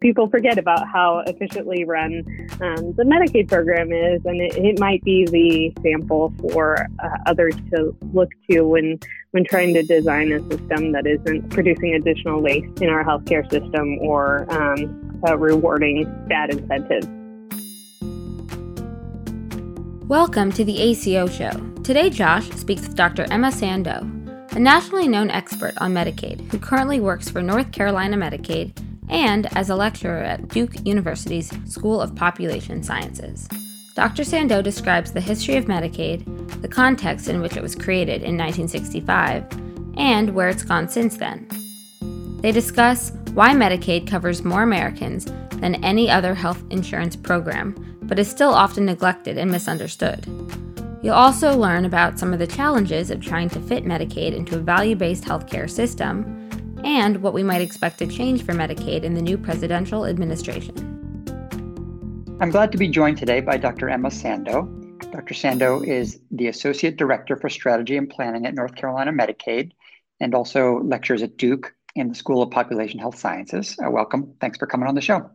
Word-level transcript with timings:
people 0.00 0.28
forget 0.28 0.58
about 0.58 0.88
how 0.88 1.22
efficiently 1.26 1.84
run 1.84 2.24
um, 2.62 2.94
the 2.94 3.04
Medicaid 3.04 3.48
program 3.48 3.92
is, 3.92 4.24
and 4.24 4.40
it, 4.40 4.56
it 4.56 4.80
might 4.80 5.04
be 5.04 5.26
the 5.26 5.82
sample 5.82 6.34
for 6.40 6.86
uh, 7.04 7.08
others 7.26 7.54
to 7.72 7.94
look 8.12 8.30
to 8.50 8.62
when 8.62 8.98
when 9.32 9.44
trying 9.44 9.74
to 9.74 9.82
design 9.82 10.32
a 10.32 10.40
system 10.50 10.92
that 10.92 11.06
isn't 11.06 11.50
producing 11.50 11.94
additional 11.94 12.40
waste 12.40 12.80
in 12.80 12.88
our 12.88 13.04
healthcare 13.04 13.48
system 13.50 13.98
or 13.98 14.50
um, 14.52 15.22
uh, 15.28 15.36
rewarding 15.36 16.04
bad 16.28 16.50
incentives. 16.50 17.06
Welcome 20.08 20.50
to 20.52 20.64
the 20.64 20.80
ACO 20.80 21.28
Show. 21.28 21.52
Today, 21.84 22.10
Josh 22.10 22.50
speaks 22.50 22.82
with 22.82 22.96
Dr. 22.96 23.26
Emma 23.30 23.48
Sandoe, 23.48 24.56
a 24.56 24.58
nationally 24.58 25.06
known 25.06 25.30
expert 25.30 25.74
on 25.76 25.92
Medicaid 25.92 26.40
who 26.50 26.58
currently 26.58 27.00
works 27.00 27.28
for 27.28 27.42
North 27.42 27.70
Carolina 27.70 28.16
Medicaid 28.16 28.72
and 29.10 29.46
as 29.56 29.68
a 29.68 29.76
lecturer 29.76 30.22
at 30.22 30.48
Duke 30.48 30.86
University's 30.86 31.52
School 31.70 32.00
of 32.00 32.14
Population 32.14 32.82
Sciences. 32.82 33.48
Dr. 33.94 34.22
Sandoe 34.22 34.62
describes 34.62 35.12
the 35.12 35.20
history 35.20 35.56
of 35.56 35.66
Medicaid, 35.66 36.24
the 36.62 36.68
context 36.68 37.28
in 37.28 37.40
which 37.40 37.56
it 37.56 37.62
was 37.62 37.74
created 37.74 38.22
in 38.22 38.38
1965, 38.38 39.44
and 39.96 40.32
where 40.34 40.48
it's 40.48 40.62
gone 40.62 40.88
since 40.88 41.16
then. 41.16 41.48
They 42.40 42.52
discuss 42.52 43.10
why 43.34 43.50
Medicaid 43.50 44.06
covers 44.06 44.44
more 44.44 44.62
Americans 44.62 45.26
than 45.56 45.84
any 45.84 46.08
other 46.08 46.34
health 46.34 46.62
insurance 46.70 47.16
program, 47.16 47.98
but 48.02 48.18
is 48.18 48.30
still 48.30 48.54
often 48.54 48.86
neglected 48.86 49.36
and 49.36 49.50
misunderstood. 49.50 50.24
You'll 51.02 51.14
also 51.14 51.56
learn 51.56 51.84
about 51.84 52.18
some 52.18 52.32
of 52.32 52.38
the 52.38 52.46
challenges 52.46 53.10
of 53.10 53.20
trying 53.20 53.50
to 53.50 53.60
fit 53.60 53.84
Medicaid 53.84 54.34
into 54.34 54.56
a 54.56 54.60
value 54.60 54.94
based 54.96 55.24
healthcare 55.24 55.68
system 55.68 56.39
and 56.84 57.22
what 57.22 57.32
we 57.32 57.42
might 57.42 57.60
expect 57.60 57.98
to 57.98 58.06
change 58.06 58.44
for 58.44 58.52
Medicaid 58.52 59.02
in 59.02 59.14
the 59.14 59.22
new 59.22 59.38
presidential 59.38 60.06
administration. 60.06 60.74
I'm 62.40 62.50
glad 62.50 62.72
to 62.72 62.78
be 62.78 62.88
joined 62.88 63.18
today 63.18 63.40
by 63.40 63.56
Dr. 63.56 63.88
Emma 63.88 64.08
Sandoe. 64.08 64.66
Dr. 65.12 65.34
Sandoe 65.34 65.86
is 65.86 66.20
the 66.30 66.48
Associate 66.48 66.96
Director 66.96 67.36
for 67.36 67.48
Strategy 67.48 67.96
and 67.96 68.08
Planning 68.08 68.46
at 68.46 68.54
North 68.54 68.74
Carolina 68.76 69.12
Medicaid 69.12 69.72
and 70.20 70.34
also 70.34 70.80
lectures 70.80 71.22
at 71.22 71.36
Duke 71.36 71.74
in 71.96 72.08
the 72.08 72.14
School 72.14 72.42
of 72.42 72.50
Population 72.50 72.98
Health 72.98 73.18
Sciences. 73.18 73.76
Uh, 73.78 73.90
welcome. 73.90 74.34
Thanks 74.40 74.58
for 74.58 74.66
coming 74.66 74.88
on 74.88 74.94
the 74.94 75.00
show. 75.00 75.30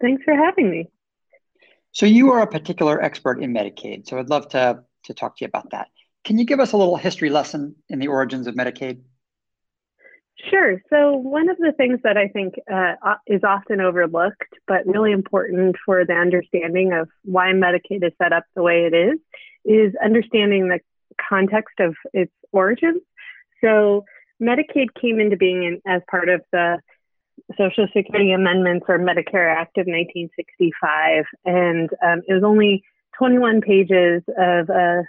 Thanks 0.00 0.22
for 0.24 0.34
having 0.34 0.70
me. 0.70 0.88
So, 1.92 2.06
you 2.06 2.30
are 2.32 2.42
a 2.42 2.46
particular 2.46 3.02
expert 3.02 3.42
in 3.42 3.52
Medicaid, 3.52 4.06
so 4.06 4.18
I'd 4.18 4.28
love 4.28 4.48
to, 4.50 4.84
to 5.04 5.14
talk 5.14 5.38
to 5.38 5.44
you 5.44 5.48
about 5.48 5.70
that. 5.70 5.88
Can 6.24 6.38
you 6.38 6.44
give 6.44 6.60
us 6.60 6.72
a 6.72 6.76
little 6.76 6.96
history 6.96 7.30
lesson 7.30 7.74
in 7.88 7.98
the 7.98 8.08
origins 8.08 8.46
of 8.46 8.54
Medicaid? 8.54 9.00
Sure. 10.50 10.82
So, 10.90 11.12
one 11.12 11.48
of 11.48 11.56
the 11.56 11.72
things 11.76 12.00
that 12.04 12.18
I 12.18 12.28
think 12.28 12.54
uh, 12.72 12.94
is 13.26 13.42
often 13.42 13.80
overlooked, 13.80 14.52
but 14.68 14.86
really 14.86 15.12
important 15.12 15.76
for 15.84 16.04
the 16.04 16.12
understanding 16.12 16.92
of 16.92 17.08
why 17.24 17.46
Medicaid 17.52 18.04
is 18.04 18.12
set 18.20 18.34
up 18.34 18.44
the 18.54 18.62
way 18.62 18.88
it 18.90 18.94
is, 18.94 19.18
is 19.64 19.94
understanding 20.04 20.68
the 20.68 20.80
context 21.28 21.80
of 21.80 21.94
its 22.12 22.32
origins. 22.52 23.00
So, 23.62 24.04
Medicaid 24.40 24.88
came 25.00 25.20
into 25.20 25.38
being 25.38 25.64
in, 25.64 25.80
as 25.86 26.02
part 26.10 26.28
of 26.28 26.42
the 26.52 26.80
Social 27.56 27.86
Security 27.96 28.32
Amendments 28.32 28.84
or 28.88 28.98
Medicare 28.98 29.50
Act 29.50 29.78
of 29.78 29.86
1965, 29.86 31.24
and 31.46 31.88
um, 32.04 32.20
it 32.28 32.34
was 32.34 32.42
only 32.44 32.82
21 33.18 33.62
pages 33.62 34.22
of 34.36 34.68
a, 34.68 35.02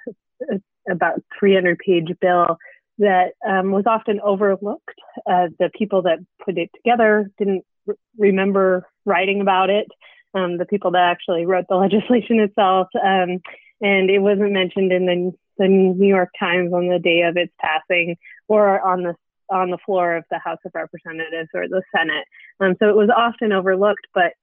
a 0.49 0.61
about 0.89 1.21
300 1.37 1.77
page 1.79 2.07
bill 2.21 2.57
that 2.99 3.33
um, 3.47 3.71
was 3.71 3.85
often 3.85 4.19
overlooked. 4.21 4.99
Uh, 5.29 5.47
the 5.59 5.69
people 5.77 6.01
that 6.03 6.19
put 6.43 6.57
it 6.57 6.69
together 6.75 7.29
didn't 7.37 7.63
r- 7.87 7.95
remember 8.17 8.87
writing 9.05 9.41
about 9.41 9.69
it. 9.69 9.87
Um, 10.33 10.57
the 10.57 10.65
people 10.65 10.91
that 10.91 11.03
actually 11.03 11.45
wrote 11.45 11.65
the 11.69 11.75
legislation 11.87 12.39
itself, 12.39 12.87
um, 12.95 13.39
and 13.81 14.09
it 14.09 14.19
wasn't 14.19 14.51
mentioned 14.51 14.91
in 14.91 15.05
the, 15.05 15.31
the 15.57 15.67
New 15.67 16.07
York 16.07 16.29
Times 16.39 16.73
on 16.73 16.87
the 16.87 16.99
day 16.99 17.21
of 17.21 17.37
its 17.37 17.53
passing 17.59 18.17
or 18.47 18.81
on 18.81 19.03
the 19.03 19.15
on 19.49 19.69
the 19.69 19.77
floor 19.85 20.17
of 20.17 20.25
the 20.29 20.39
House 20.39 20.59
of 20.65 20.73
Representatives 20.75 21.49
or 21.53 21.69
the 21.69 21.81
Senate. 21.95 22.25
Um, 22.59 22.75
so 22.79 22.89
it 22.89 22.97
was 22.97 23.09
often 23.15 23.53
overlooked, 23.53 24.05
but 24.13 24.33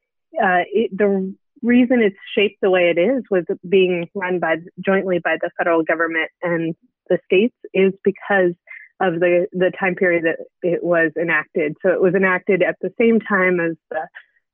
uh, 0.42 0.64
it, 0.72 0.96
the 0.96 1.34
reason 1.62 2.00
it's 2.00 2.16
shaped 2.34 2.60
the 2.62 2.70
way 2.70 2.90
it 2.90 2.98
is 2.98 3.22
was 3.30 3.44
being 3.68 4.08
run 4.14 4.38
by 4.38 4.56
jointly 4.80 5.18
by 5.18 5.36
the 5.40 5.50
federal 5.58 5.82
government 5.82 6.30
and 6.42 6.74
the 7.08 7.18
states 7.26 7.54
is 7.72 7.92
because 8.02 8.54
of 9.00 9.20
the, 9.20 9.46
the 9.52 9.72
time 9.78 9.94
period 9.94 10.24
that 10.24 10.38
it 10.62 10.82
was 10.82 11.12
enacted. 11.20 11.76
So 11.82 11.90
it 11.90 12.00
was 12.00 12.14
enacted 12.14 12.62
at 12.62 12.76
the 12.80 12.92
same 12.98 13.20
time 13.20 13.60
as 13.60 13.76
the 13.90 14.06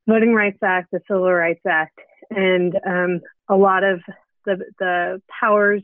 Voting 0.08 0.34
Rights 0.34 0.58
Act, 0.62 0.88
the 0.92 1.00
Civil 1.06 1.30
Rights 1.30 1.60
Act, 1.68 1.98
and 2.30 2.74
um, 2.86 3.20
a 3.48 3.56
lot 3.56 3.84
of 3.84 4.00
the, 4.46 4.64
the 4.78 5.22
powers 5.40 5.82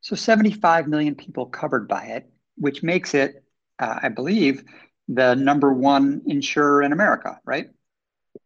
So, 0.00 0.16
75 0.16 0.86
million 0.86 1.14
people 1.14 1.46
covered 1.46 1.88
by 1.88 2.04
it, 2.04 2.30
which 2.56 2.82
makes 2.82 3.14
it, 3.14 3.42
uh, 3.78 4.00
I 4.02 4.08
believe, 4.08 4.64
the 5.08 5.34
number 5.34 5.72
one 5.72 6.22
insurer 6.26 6.82
in 6.82 6.92
America, 6.92 7.40
right? 7.44 7.68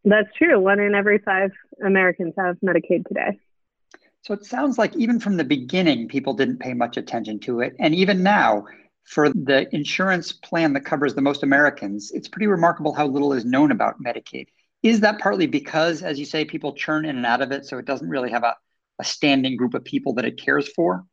That's 0.05 0.29
true. 0.37 0.59
One 0.59 0.79
in 0.79 0.95
every 0.95 1.19
five 1.19 1.51
Americans 1.83 2.33
have 2.37 2.57
Medicaid 2.63 3.07
today. 3.07 3.39
So 4.21 4.33
it 4.33 4.45
sounds 4.45 4.77
like 4.77 4.95
even 4.95 5.19
from 5.19 5.37
the 5.37 5.43
beginning, 5.43 6.07
people 6.07 6.33
didn't 6.33 6.59
pay 6.59 6.73
much 6.73 6.97
attention 6.97 7.39
to 7.41 7.61
it. 7.61 7.75
And 7.79 7.95
even 7.95 8.21
now, 8.21 8.65
for 9.09 9.29
the 9.29 9.67
insurance 9.73 10.31
plan 10.31 10.73
that 10.73 10.85
covers 10.85 11.15
the 11.15 11.21
most 11.21 11.41
Americans, 11.41 12.11
it's 12.11 12.27
pretty 12.27 12.45
remarkable 12.45 12.93
how 12.93 13.07
little 13.07 13.33
is 13.33 13.43
known 13.43 13.71
about 13.71 13.95
Medicaid. 13.99 14.45
Is 14.83 14.99
that 14.99 15.19
partly 15.19 15.47
because, 15.47 16.03
as 16.03 16.19
you 16.19 16.25
say, 16.25 16.45
people 16.45 16.73
churn 16.73 17.05
in 17.05 17.17
and 17.17 17.25
out 17.25 17.41
of 17.41 17.51
it, 17.51 17.65
so 17.65 17.79
it 17.79 17.85
doesn't 17.85 18.07
really 18.07 18.29
have 18.29 18.43
a, 18.43 18.55
a 18.99 19.03
standing 19.03 19.57
group 19.57 19.73
of 19.73 19.83
people 19.83 20.13
that 20.13 20.25
it 20.25 20.39
cares 20.39 20.71
for? 20.73 21.03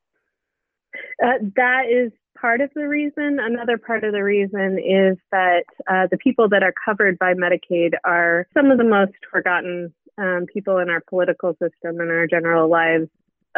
Uh, 1.24 1.38
that 1.56 1.84
is 1.90 2.12
part 2.38 2.60
of 2.60 2.70
the 2.74 2.86
reason. 2.86 3.38
Another 3.40 3.78
part 3.78 4.04
of 4.04 4.12
the 4.12 4.22
reason 4.22 4.78
is 4.78 5.16
that 5.32 5.64
uh, 5.90 6.06
the 6.10 6.18
people 6.18 6.50
that 6.50 6.62
are 6.62 6.74
covered 6.84 7.18
by 7.18 7.32
Medicaid 7.32 7.92
are 8.04 8.46
some 8.52 8.70
of 8.70 8.76
the 8.76 8.84
most 8.84 9.14
forgotten 9.32 9.94
um, 10.18 10.44
people 10.52 10.78
in 10.78 10.90
our 10.90 11.02
political 11.08 11.52
system 11.52 11.98
and 11.98 12.10
our 12.10 12.26
general 12.26 12.68
lives. 12.68 13.08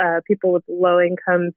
Uh, 0.00 0.20
people 0.28 0.52
with 0.52 0.62
low 0.68 1.00
incomes 1.00 1.54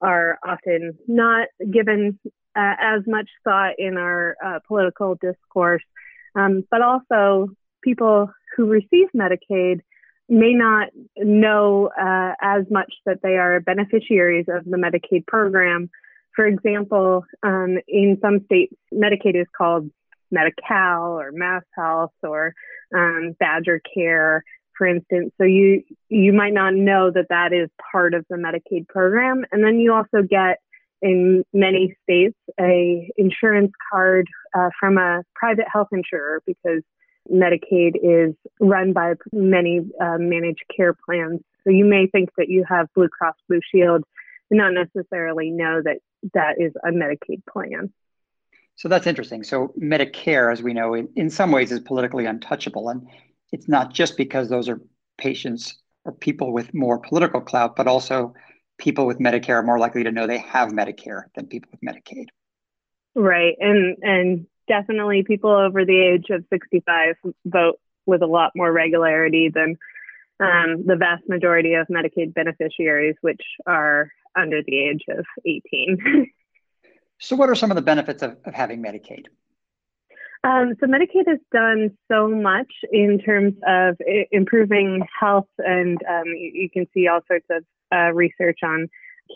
are 0.00 0.38
often 0.46 0.96
not 1.06 1.48
given 1.70 2.18
uh, 2.56 2.74
as 2.80 3.02
much 3.06 3.28
thought 3.44 3.74
in 3.78 3.96
our 3.96 4.36
uh, 4.44 4.58
political 4.66 5.16
discourse, 5.20 5.82
um, 6.34 6.64
but 6.70 6.82
also 6.82 7.48
people 7.82 8.30
who 8.56 8.66
receive 8.66 9.08
Medicaid 9.14 9.80
may 10.28 10.52
not 10.52 10.88
know 11.16 11.90
uh, 11.98 12.32
as 12.40 12.64
much 12.70 12.92
that 13.06 13.20
they 13.22 13.36
are 13.36 13.60
beneficiaries 13.60 14.46
of 14.48 14.64
the 14.64 14.76
Medicaid 14.76 15.26
program. 15.26 15.88
For 16.34 16.46
example, 16.46 17.24
um, 17.42 17.78
in 17.88 18.18
some 18.20 18.44
states, 18.44 18.74
Medicaid 18.92 19.40
is 19.40 19.46
called 19.56 19.90
Medi-Cal 20.30 21.18
or 21.18 21.32
Mass 21.32 21.62
Health 21.74 22.12
or 22.22 22.54
um, 22.94 23.34
Badger 23.40 23.80
Care, 23.94 24.44
for 24.78 24.86
instance. 24.86 25.32
So 25.36 25.44
you 25.44 25.82
you 26.08 26.32
might 26.32 26.54
not 26.54 26.74
know 26.74 27.10
that 27.10 27.26
that 27.28 27.52
is 27.52 27.68
part 27.92 28.14
of 28.14 28.24
the 28.30 28.36
Medicaid 28.36 28.88
program, 28.88 29.44
and 29.52 29.62
then 29.62 29.80
you 29.80 29.92
also 29.92 30.22
get 30.22 30.60
in 31.02 31.44
many 31.52 31.96
states 32.04 32.36
a 32.58 33.10
insurance 33.16 33.72
card 33.92 34.26
uh, 34.56 34.70
from 34.80 34.96
a 34.96 35.22
private 35.34 35.66
health 35.70 35.88
insurer 35.92 36.42
because 36.46 36.82
Medicaid 37.30 37.92
is 38.02 38.34
run 38.60 38.92
by 38.92 39.14
many 39.32 39.80
uh, 40.00 40.16
managed 40.18 40.64
care 40.74 40.94
plans. 40.94 41.40
So 41.64 41.70
you 41.70 41.84
may 41.84 42.06
think 42.06 42.30
that 42.38 42.48
you 42.48 42.64
have 42.68 42.86
Blue 42.94 43.08
Cross 43.08 43.34
Blue 43.48 43.60
Shield, 43.72 44.04
and 44.50 44.58
not 44.58 44.72
necessarily 44.72 45.50
know 45.50 45.82
that 45.82 45.98
that 46.34 46.54
is 46.58 46.72
a 46.84 46.90
Medicaid 46.90 47.42
plan. 47.52 47.92
So 48.76 48.88
that's 48.88 49.08
interesting. 49.08 49.42
So 49.42 49.74
Medicare, 49.76 50.52
as 50.52 50.62
we 50.62 50.72
know, 50.72 50.94
in, 50.94 51.08
in 51.16 51.30
some 51.30 51.50
ways 51.50 51.72
is 51.72 51.80
politically 51.80 52.26
untouchable. 52.26 52.88
And 52.88 53.08
it's 53.52 53.68
not 53.68 53.92
just 53.92 54.16
because 54.16 54.48
those 54.48 54.68
are 54.68 54.80
patients 55.16 55.76
or 56.04 56.12
people 56.12 56.52
with 56.52 56.72
more 56.74 56.98
political 56.98 57.40
clout, 57.40 57.76
but 57.76 57.86
also 57.86 58.34
people 58.78 59.06
with 59.06 59.18
Medicare 59.18 59.56
are 59.56 59.62
more 59.62 59.78
likely 59.78 60.04
to 60.04 60.12
know 60.12 60.26
they 60.26 60.38
have 60.38 60.70
Medicare 60.70 61.24
than 61.34 61.46
people 61.46 61.70
with 61.72 61.80
Medicaid. 61.80 62.26
Right. 63.14 63.56
And 63.58 63.96
and 64.02 64.46
definitely 64.68 65.24
people 65.24 65.50
over 65.50 65.84
the 65.84 65.98
age 65.98 66.26
of 66.30 66.44
65 66.50 67.16
vote 67.46 67.80
with 68.06 68.22
a 68.22 68.26
lot 68.26 68.52
more 68.54 68.72
regularity 68.72 69.50
than 69.52 69.76
um, 70.40 70.84
the 70.86 70.96
vast 70.96 71.28
majority 71.28 71.74
of 71.74 71.88
Medicaid 71.88 72.32
beneficiaries, 72.32 73.16
which 73.22 73.42
are 73.66 74.10
under 74.36 74.62
the 74.62 74.78
age 74.78 75.02
of 75.08 75.24
18. 75.44 76.30
so, 77.18 77.34
what 77.34 77.50
are 77.50 77.54
some 77.56 77.70
of 77.70 77.74
the 77.74 77.82
benefits 77.82 78.22
of, 78.22 78.36
of 78.44 78.54
having 78.54 78.82
Medicaid? 78.82 79.26
Um, 80.44 80.74
so 80.80 80.86
Medicaid 80.86 81.26
has 81.26 81.38
done 81.52 81.96
so 82.10 82.28
much 82.28 82.72
in 82.92 83.18
terms 83.18 83.54
of 83.66 83.96
improving 84.30 85.02
health, 85.18 85.48
and 85.58 85.98
um, 86.08 86.26
you, 86.26 86.52
you, 86.54 86.70
can 86.70 86.86
see 86.94 87.08
all 87.08 87.20
sorts 87.26 87.46
of 87.50 87.64
uh, 87.92 88.12
research 88.12 88.60
on 88.62 88.88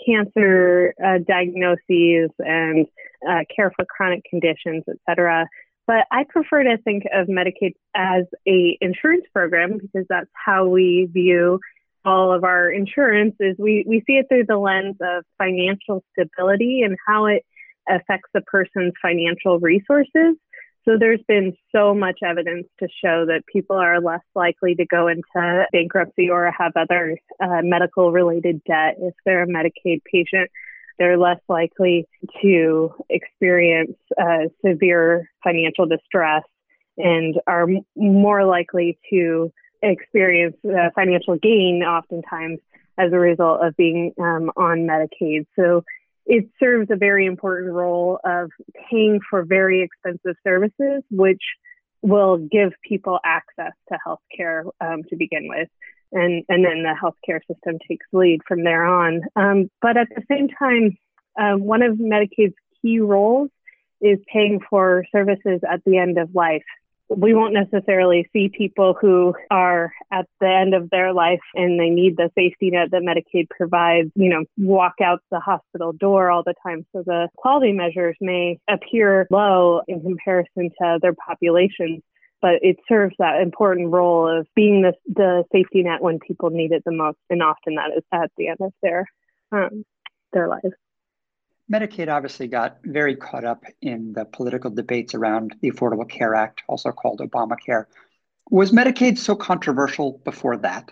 cancer 0.07 0.95
uh, 1.05 1.19
diagnoses 1.27 2.31
and 2.39 2.87
uh, 3.29 3.41
care 3.55 3.73
for 3.75 3.85
chronic 3.85 4.23
conditions, 4.31 4.85
et 4.89 4.97
cetera. 5.09 5.47
But 5.87 6.07
I 6.13 6.25
prefer 6.29 6.63
to 6.63 6.79
think 6.79 7.05
of 7.13 7.27
Medicaid 7.27 7.75
as 7.95 8.25
a 8.47 8.79
insurance 8.81 9.25
program 9.33 9.79
because 9.79 10.07
that's 10.09 10.31
how 10.33 10.69
we 10.69 11.09
view 11.13 11.59
all 12.05 12.33
of 12.33 12.45
our 12.45 12.71
insurance 12.71 13.35
is 13.41 13.57
we, 13.59 13.85
we 13.87 14.03
see 14.07 14.15
it 14.15 14.27
through 14.29 14.47
the 14.49 14.57
lens 14.57 14.97
of 15.01 15.25
financial 15.39 16.03
stability 16.13 16.83
and 16.83 16.97
how 17.07 17.27
it 17.27 17.45
affects 17.89 18.31
a 18.35 18.41
person's 18.43 18.93
financial 19.01 19.59
resources. 19.59 20.37
So 20.85 20.97
there's 20.99 21.23
been 21.29 21.57
so 21.71 21.95
much 21.95 22.19
evidence 22.25 22.67
to 22.81 22.89
show 23.03 23.25
that 23.27 23.45
people 23.47 23.77
are 23.77 24.01
less 24.01 24.25
likely 24.35 24.75
to 24.75 24.85
go 24.85 25.07
into 25.07 25.67
bankruptcy 25.73 26.29
or 26.29 26.53
have 26.59 26.73
other 26.75 27.19
uh, 27.41 27.61
medical 27.63 28.11
related 28.11 28.63
debt 28.65 28.97
if 28.99 29.15
they're 29.25 29.45
a 29.45 29.47
Medicaid 29.47 30.03
patient. 30.11 30.51
They're 30.99 31.19
less 31.19 31.41
likely 31.49 32.07
to 32.43 32.95
experience 33.09 33.97
uh, 34.21 34.49
severe 34.67 35.31
financial 35.45 35.87
distress 35.87 36.43
and 36.99 37.37
are 37.47 37.67
more 37.97 38.45
likely 38.45 38.99
to 39.11 39.53
experience 39.83 40.57
uh, 40.65 40.91
financial 40.95 41.37
gain 41.37 41.83
oftentimes 41.83 42.59
as 42.99 43.13
a 43.13 43.19
result 43.19 43.65
of 43.65 43.77
being 43.77 44.13
um, 44.19 44.51
on 44.57 44.81
Medicaid. 44.81 45.47
So 45.57 45.85
it 46.27 46.49
serves 46.61 46.89
a 46.91 46.97
very 46.97 47.27
important 47.27 47.73
role 47.73 48.19
of 48.25 48.51
paying 48.91 49.21
for 49.29 49.45
very 49.45 49.83
expensive 49.83 50.37
services, 50.45 51.03
which 51.11 51.43
will 52.03 52.37
give 52.39 52.73
people 52.87 53.19
access 53.25 53.73
to 53.91 53.99
health 54.05 54.21
care 54.37 54.65
um, 54.81 55.03
to 55.09 55.17
begin 55.17 55.49
with. 55.49 55.69
And, 56.13 56.45
and 56.49 56.65
then 56.65 56.83
the 56.83 56.95
healthcare 57.01 57.41
system 57.47 57.79
takes 57.89 58.07
lead 58.13 58.41
from 58.47 58.65
there 58.65 58.85
on. 58.85 59.23
Um, 59.35 59.71
but 59.81 59.97
at 59.97 60.09
the 60.15 60.23
same 60.31 60.49
time, 60.49 60.99
uh, 61.39 61.57
one 61.57 61.83
of 61.83 61.97
Medicaid's 61.97 62.55
key 62.83 63.01
roles 63.01 63.51
is 64.01 64.19
paying 64.31 64.61
for 64.69 65.05
services 65.13 65.61
at 65.69 65.83
the 65.87 65.97
end 65.97 66.19
of 66.19 66.35
life 66.35 66.65
we 67.17 67.35
won't 67.35 67.55
necessarily 67.55 68.29
see 68.33 68.51
people 68.57 68.97
who 69.01 69.35
are 69.51 69.93
at 70.11 70.27
the 70.41 70.49
end 70.49 70.75
of 70.75 70.91
their 70.91 71.13
life 71.13 71.41
and 71.55 71.79
they 71.79 71.91
need 71.91 72.17
the 72.17 72.31
safety 72.35 72.71
net 72.71 72.91
that 72.91 73.03
Medicaid 73.03 73.49
provides, 73.51 74.11
you 74.15 74.29
know, 74.29 74.45
walk 74.57 74.95
out 75.03 75.21
the 75.31 75.41
hospital 75.41 75.93
door 75.93 76.31
all 76.31 76.43
the 76.43 76.55
time. 76.67 76.87
So 76.93 77.03
the 77.05 77.29
quality 77.37 77.73
measures 77.73 78.17
may 78.21 78.59
appear 78.69 79.27
low 79.31 79.83
in 79.89 80.01
comparison 80.01 80.71
to 80.81 80.87
other 80.87 81.15
populations, 81.15 82.03
but 82.41 82.55
it 82.63 82.77
serves 82.89 83.15
that 83.19 83.41
important 83.41 83.91
role 83.91 84.29
of 84.29 84.47
being 84.55 84.83
the, 84.83 84.93
the 85.07 85.45
safety 85.53 85.83
net 85.83 86.03
when 86.03 86.19
people 86.19 86.51
need 86.51 86.73
it 86.73 86.83
the 86.85 86.93
most. 86.93 87.19
And 87.31 87.43
often 87.43 87.77
that 87.77 87.91
is 87.97 88.05
at 88.13 88.31
the 88.37 88.49
end 88.49 88.59
of 88.61 88.73
their, 88.83 89.07
um, 89.53 89.85
their 90.33 90.49
lives. 90.49 90.75
Medicaid 91.71 92.09
obviously 92.09 92.49
got 92.49 92.79
very 92.85 93.17
caught 93.17 93.45
up 93.45 93.65
in 93.81 94.13
the 94.13 94.25
political 94.25 94.71
debates 94.71 95.15
around 95.15 95.55
the 95.61 95.71
Affordable 95.71 96.09
Care 96.09 96.35
Act, 96.35 96.63
also 96.69 96.91
called 96.91 97.21
Obamacare. 97.21 97.87
Was 98.51 98.73
Medicaid 98.73 99.19
so 99.19 99.35
controversial 99.37 100.21
before 100.25 100.57
that? 100.59 100.91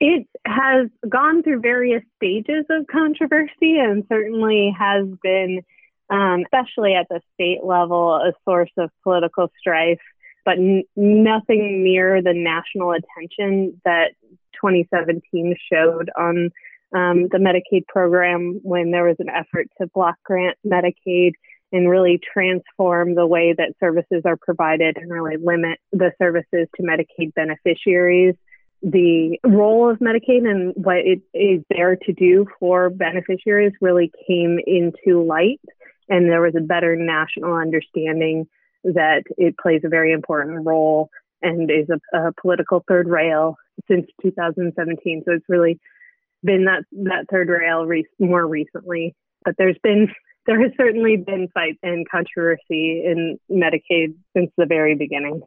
It 0.00 0.26
has 0.46 0.88
gone 1.08 1.42
through 1.42 1.60
various 1.60 2.02
stages 2.16 2.64
of 2.70 2.86
controversy 2.86 3.78
and 3.78 4.04
certainly 4.08 4.74
has 4.78 5.06
been, 5.22 5.62
um, 6.10 6.44
especially 6.44 6.94
at 6.94 7.06
the 7.08 7.20
state 7.34 7.64
level, 7.64 8.14
a 8.14 8.32
source 8.44 8.72
of 8.76 8.90
political 9.02 9.50
strife, 9.58 10.00
but 10.44 10.58
n- 10.58 10.84
nothing 10.96 11.82
near 11.82 12.22
the 12.22 12.34
national 12.34 12.92
attention 12.92 13.80
that 13.84 14.12
2017 14.60 15.56
showed 15.70 16.10
on 16.16 16.50
um, 16.94 17.28
the 17.32 17.38
Medicaid 17.38 17.86
program 17.88 18.60
when 18.62 18.92
there 18.92 19.04
was 19.04 19.16
an 19.18 19.28
effort 19.28 19.66
to 19.80 19.88
block 19.88 20.16
grant 20.24 20.56
Medicaid 20.64 21.32
and 21.72 21.90
really 21.90 22.20
transform 22.32 23.16
the 23.16 23.26
way 23.26 23.52
that 23.56 23.74
services 23.80 24.22
are 24.24 24.36
provided 24.36 24.96
and 24.96 25.10
really 25.10 25.36
limit 25.36 25.80
the 25.92 26.12
services 26.18 26.68
to 26.76 26.82
Medicaid 26.82 27.34
beneficiaries. 27.34 28.36
The 28.82 29.40
role 29.44 29.90
of 29.90 29.98
Medicaid 29.98 30.48
and 30.48 30.72
what 30.76 30.98
it 30.98 31.20
is 31.34 31.64
there 31.68 31.96
to 31.96 32.12
do 32.12 32.46
for 32.60 32.90
beneficiaries 32.90 33.72
really 33.80 34.12
came 34.28 34.60
into 34.64 35.24
light, 35.24 35.60
and 36.08 36.28
there 36.28 36.42
was 36.42 36.54
a 36.56 36.60
better 36.60 36.94
national 36.94 37.54
understanding 37.54 38.46
that 38.84 39.24
it 39.36 39.56
plays 39.58 39.80
a 39.84 39.88
very 39.88 40.12
important 40.12 40.64
role 40.64 41.08
and 41.42 41.70
is 41.70 41.88
a, 41.90 42.16
a 42.16 42.32
political 42.40 42.84
third 42.86 43.08
rail 43.08 43.56
since 43.88 44.06
2017. 44.22 45.22
So 45.24 45.32
it's 45.32 45.44
really 45.48 45.80
been 46.44 46.64
that 46.66 46.84
that 46.92 47.26
third 47.30 47.48
rail 47.48 47.84
re- 47.86 48.06
more 48.18 48.46
recently, 48.46 49.14
but 49.44 49.54
there's 49.58 49.78
been 49.82 50.12
there 50.46 50.60
has 50.60 50.72
certainly 50.76 51.16
been 51.16 51.48
fight 51.54 51.78
and 51.82 52.08
controversy 52.08 53.02
in 53.04 53.38
Medicaid 53.50 54.14
since 54.36 54.50
the 54.56 54.66
very 54.66 54.94
beginning. 54.94 55.42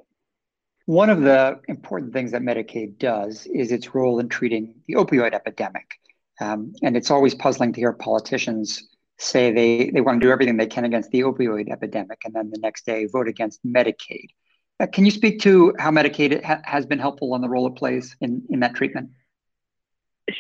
One 0.86 1.10
of 1.10 1.22
the 1.22 1.60
important 1.68 2.14
things 2.14 2.32
that 2.32 2.42
Medicaid 2.42 2.98
does 2.98 3.46
is 3.48 3.72
its 3.72 3.94
role 3.94 4.20
in 4.20 4.30
treating 4.30 4.74
the 4.88 4.96
opioid 4.96 5.34
epidemic. 5.34 6.00
Um, 6.40 6.74
and 6.82 6.96
it's 6.96 7.12
always 7.12 7.36
puzzling 7.36 7.74
to 7.74 7.82
hear 7.82 7.94
politicians 7.94 8.88
say 9.18 9.52
they, 9.52 9.90
they 9.90 10.02
want 10.02 10.22
to 10.22 10.26
do 10.26 10.32
everything 10.32 10.58
they 10.58 10.68
can 10.68 10.86
against 10.86 11.10
the 11.12 11.22
opioid 11.22 11.70
epidemic 11.70 12.20
and 12.24 12.34
then 12.34 12.52
the 12.52 12.60
next 12.60 12.86
day 12.86 13.06
vote 13.12 13.28
against 13.28 13.60
Medicaid. 13.66 14.28
Uh, 14.80 14.86
can 14.86 15.06
you 15.06 15.12
speak 15.12 15.42
to 15.42 15.74
how 15.80 15.90
Medicaid 15.90 16.44
ha- 16.44 16.62
has 16.64 16.86
been 16.86 17.00
helpful 17.00 17.34
on 17.34 17.42
the 17.42 17.50
role 17.50 17.68
it 17.68 17.76
plays 17.76 18.16
in, 18.22 18.44
in 18.50 18.60
that 18.60 18.76
treatment? 18.76 19.10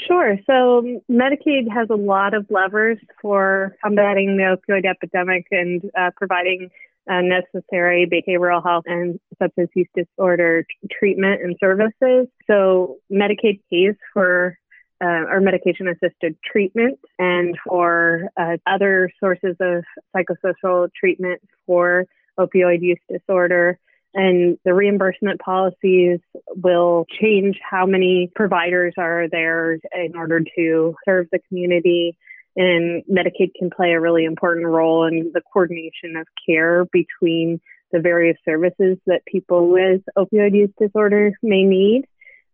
Sure. 0.06 0.38
So 0.46 1.02
Medicaid 1.10 1.72
has 1.74 1.88
a 1.90 1.96
lot 1.96 2.34
of 2.34 2.46
levers 2.50 2.98
for 3.22 3.76
combating 3.82 4.36
the 4.36 4.58
opioid 4.58 4.86
epidemic 4.86 5.46
and 5.52 5.82
uh, 5.98 6.12
providing 6.18 6.70
uh, 7.10 7.22
necessary 7.22 8.06
behavioral 8.06 8.62
health 8.62 8.84
and 8.86 9.18
substance 9.42 9.70
use 9.76 9.88
disorder 9.96 10.64
t- 10.64 10.90
treatment 10.92 11.42
and 11.42 11.56
services. 11.60 12.28
So 12.48 12.98
Medicaid 13.10 13.62
pays 13.70 13.96
for 14.14 14.58
uh, 15.02 15.30
or 15.30 15.40
medication 15.40 15.88
assisted 15.88 16.36
treatment 16.44 17.00
and 17.20 17.56
for 17.66 18.30
uh, 18.36 18.58
other 18.66 19.12
sources 19.20 19.56
of 19.62 19.84
psychosocial 20.16 20.90
treatment 21.00 21.40
for 21.66 22.06
opioid 22.40 22.82
use 22.82 23.00
disorder 23.10 23.80
and 24.18 24.58
the 24.66 24.74
reimbursement 24.74 25.40
policies 25.40 26.20
will 26.56 27.06
change 27.22 27.60
how 27.62 27.86
many 27.86 28.32
providers 28.34 28.96
are 28.98 29.28
there 29.32 29.74
in 29.94 30.16
order 30.16 30.42
to 30.58 30.96
serve 31.06 31.28
the 31.32 31.40
community. 31.48 32.18
And 32.56 33.04
Medicaid 33.06 33.52
can 33.58 33.70
play 33.70 33.92
a 33.92 34.02
really 34.02 34.26
important 34.26 34.66
role 34.66 35.06
in 35.06 35.32
the 35.36 35.42
coordination 35.54 36.16
of 36.16 36.26
care 36.48 36.86
between 36.86 37.62
the 37.92 38.00
various 38.00 38.38
services 38.44 38.98
that 39.06 39.22
people 39.28 39.70
with 39.70 40.02
opioid 40.18 40.56
use 40.56 40.72
disorder 40.82 41.34
may 41.44 41.62
need 41.62 42.06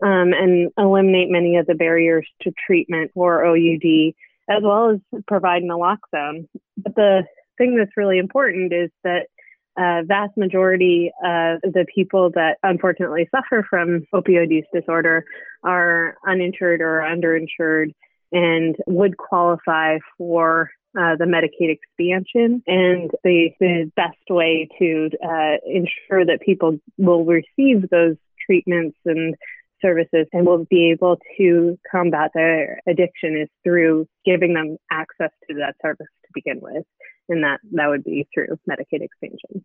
um, 0.03 0.33
and 0.33 0.69
eliminate 0.77 1.29
many 1.29 1.55
of 1.55 1.65
the 1.65 1.75
barriers 1.75 2.27
to 2.41 2.51
treatment 2.67 3.11
for 3.13 3.45
OUD, 3.45 4.13
as 4.49 4.61
well 4.61 4.89
as 4.89 5.21
provide 5.27 5.63
naloxone. 5.63 6.49
But 6.77 6.95
the 6.95 7.23
thing 7.57 7.77
that's 7.77 7.95
really 7.95 8.17
important 8.17 8.73
is 8.73 8.89
that 9.05 9.27
a 9.77 10.03
vast 10.05 10.37
majority 10.37 11.11
of 11.23 11.61
the 11.61 11.85
people 11.93 12.31
that 12.35 12.57
unfortunately 12.63 13.27
suffer 13.33 13.65
from 13.69 14.05
opioid 14.13 14.51
use 14.51 14.65
disorder 14.73 15.25
are 15.63 16.15
uninsured 16.27 16.81
or 16.81 17.01
underinsured 17.01 17.93
and 18.31 18.75
would 18.87 19.17
qualify 19.17 19.97
for 20.17 20.69
uh, 20.97 21.15
the 21.17 21.25
Medicaid 21.25 21.71
expansion. 21.71 22.61
And 22.67 23.11
the, 23.23 23.49
the 23.59 23.91
best 23.95 24.17
way 24.29 24.69
to 24.79 25.09
uh, 25.23 25.57
ensure 25.65 26.25
that 26.25 26.39
people 26.45 26.77
will 26.97 27.25
receive 27.25 27.89
those 27.89 28.15
treatments 28.45 28.97
and 29.05 29.35
services 29.81 30.27
and 30.33 30.45
will 30.45 30.65
be 30.69 30.91
able 30.91 31.17
to 31.37 31.77
combat 31.91 32.31
their 32.33 32.79
addiction 32.87 33.37
is 33.37 33.49
through 33.63 34.07
giving 34.25 34.53
them 34.53 34.77
access 34.91 35.31
to 35.49 35.55
that 35.55 35.75
service 35.81 36.07
to 36.25 36.29
begin 36.33 36.59
with. 36.61 36.85
And 37.29 37.43
that, 37.43 37.59
that 37.71 37.87
would 37.87 38.03
be 38.03 38.27
through 38.33 38.59
Medicaid 38.69 39.01
expansion. 39.01 39.63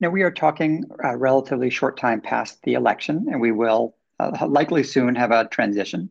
Now, 0.00 0.10
we 0.10 0.22
are 0.22 0.30
talking 0.30 0.84
a 1.02 1.16
relatively 1.16 1.70
short 1.70 1.96
time 1.98 2.20
past 2.20 2.60
the 2.62 2.74
election, 2.74 3.26
and 3.30 3.40
we 3.40 3.52
will 3.52 3.96
uh, 4.18 4.46
likely 4.46 4.82
soon 4.82 5.14
have 5.14 5.30
a 5.30 5.46
transition. 5.48 6.10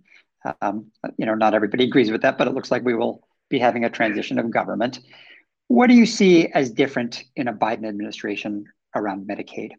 Um, 0.62 0.92
you 1.18 1.26
know, 1.26 1.36
not 1.36 1.54
everybody 1.54 1.86
agrees 1.86 2.12
with 2.12 2.22
that, 2.22 2.38
but 2.38 2.48
it 2.48 2.54
looks 2.54 2.72
like 2.72 2.84
we 2.84 2.96
will 2.96 3.28
be 3.50 3.60
having 3.60 3.86
a 3.86 3.90
transition 3.90 4.40
of 4.40 4.50
government. 4.52 5.00
What 5.68 5.88
do 5.88 5.96
you 5.96 6.06
see 6.06 6.48
as 6.48 6.72
different 6.72 7.24
in 7.36 7.48
a 7.48 7.54
Biden 7.54 7.88
administration 7.88 8.66
around 8.96 9.28
Medicaid? 9.28 9.72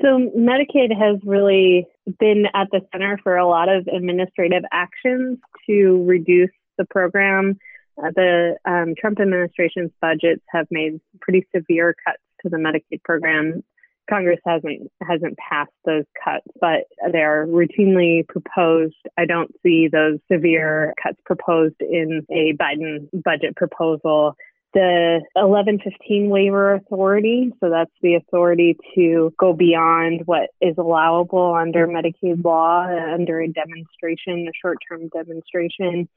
So, 0.00 0.30
Medicaid 0.36 0.96
has 0.98 1.18
really 1.24 1.86
been 2.18 2.46
at 2.52 2.68
the 2.72 2.80
center 2.92 3.18
for 3.22 3.36
a 3.36 3.46
lot 3.46 3.68
of 3.68 3.86
administrative 3.86 4.64
actions 4.72 5.38
to 5.66 6.04
reduce 6.04 6.50
the 6.78 6.84
program. 6.84 7.58
Uh, 7.98 8.10
the 8.14 8.56
um, 8.64 8.94
Trump 8.98 9.20
administration's 9.20 9.90
budgets 10.00 10.42
have 10.48 10.66
made 10.70 11.00
pretty 11.20 11.46
severe 11.54 11.94
cuts 12.04 12.22
to 12.42 12.48
the 12.48 12.56
Medicaid 12.56 13.02
program. 13.02 13.62
Congress 14.08 14.40
hasn't 14.44 14.90
hasn't 15.02 15.38
passed 15.38 15.72
those 15.86 16.04
cuts, 16.22 16.46
but 16.60 16.84
they 17.10 17.22
are 17.22 17.46
routinely 17.46 18.26
proposed. 18.28 18.96
I 19.16 19.24
don't 19.24 19.50
see 19.62 19.88
those 19.88 20.18
severe 20.30 20.92
cuts 21.02 21.18
proposed 21.24 21.76
in 21.80 22.26
a 22.30 22.52
Biden 22.54 23.08
budget 23.12 23.56
proposal. 23.56 24.36
The 24.74 25.20
1115 25.34 26.28
waiver 26.28 26.74
authority, 26.74 27.52
so 27.60 27.70
that's 27.70 27.92
the 28.02 28.16
authority 28.16 28.76
to 28.96 29.32
go 29.38 29.52
beyond 29.52 30.22
what 30.24 30.50
is 30.60 30.74
allowable 30.76 31.54
under 31.54 31.86
Medicaid 31.86 32.44
law, 32.44 32.82
under 32.82 33.40
a 33.40 33.48
demonstration, 33.48 34.48
a 34.48 34.52
short 34.60 34.78
term 34.86 35.08
demonstration 35.14 36.08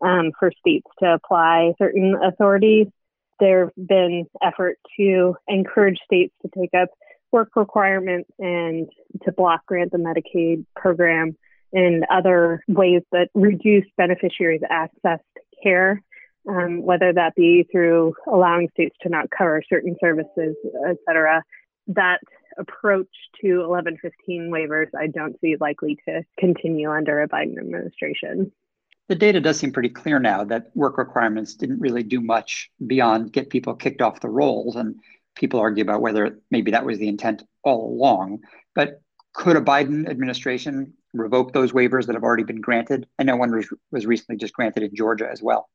um, 0.00 0.32
for 0.38 0.52
states 0.60 0.86
to 1.00 1.14
apply 1.14 1.72
certain 1.78 2.14
authorities 2.22 2.88
there 3.38 3.66
have 3.66 3.86
been 3.88 4.26
efforts 4.42 4.80
to 4.98 5.36
encourage 5.48 5.98
states 6.04 6.34
to 6.42 6.50
take 6.58 6.74
up 6.74 6.88
work 7.32 7.50
requirements 7.56 8.30
and 8.38 8.88
to 9.24 9.32
block 9.32 9.66
grant 9.66 9.92
the 9.92 9.98
Medicaid 9.98 10.64
program 10.74 11.36
and 11.72 12.04
other 12.10 12.62
ways 12.68 13.02
that 13.12 13.28
reduce 13.34 13.84
beneficiaries' 13.96 14.62
access 14.70 15.18
to 15.34 15.42
care, 15.62 16.02
um, 16.48 16.82
whether 16.82 17.12
that 17.12 17.34
be 17.34 17.66
through 17.70 18.14
allowing 18.26 18.68
states 18.70 18.96
to 19.02 19.08
not 19.08 19.28
cover 19.36 19.62
certain 19.68 19.96
services, 20.00 20.56
et 20.88 20.96
cetera. 21.06 21.42
That 21.88 22.20
approach 22.58 23.08
to 23.42 23.58
1115 23.58 24.50
waivers, 24.50 24.86
I 24.98 25.08
don't 25.08 25.38
see 25.40 25.56
likely 25.60 25.98
to 26.08 26.22
continue 26.38 26.90
under 26.90 27.20
a 27.20 27.28
Biden 27.28 27.58
administration 27.58 28.52
the 29.08 29.14
data 29.14 29.40
does 29.40 29.58
seem 29.58 29.72
pretty 29.72 29.88
clear 29.88 30.18
now 30.18 30.44
that 30.44 30.70
work 30.74 30.98
requirements 30.98 31.54
didn't 31.54 31.80
really 31.80 32.02
do 32.02 32.20
much 32.20 32.70
beyond 32.86 33.32
get 33.32 33.50
people 33.50 33.74
kicked 33.74 34.02
off 34.02 34.20
the 34.20 34.28
rolls. 34.28 34.76
And 34.76 34.96
people 35.36 35.60
argue 35.60 35.82
about 35.82 36.00
whether 36.00 36.38
maybe 36.50 36.72
that 36.72 36.84
was 36.84 36.98
the 36.98 37.08
intent 37.08 37.44
all 37.62 37.88
along. 37.88 38.40
But 38.74 39.00
could 39.32 39.56
a 39.56 39.60
Biden 39.60 40.08
administration 40.08 40.94
revoke 41.12 41.52
those 41.52 41.72
waivers 41.72 42.06
that 42.06 42.14
have 42.14 42.24
already 42.24 42.42
been 42.42 42.60
granted? 42.60 43.06
I 43.18 43.22
know 43.22 43.36
one 43.36 43.54
was, 43.54 43.68
was 43.92 44.06
recently 44.06 44.38
just 44.38 44.54
granted 44.54 44.82
in 44.82 44.94
Georgia 44.94 45.28
as 45.30 45.42
well. 45.42 45.68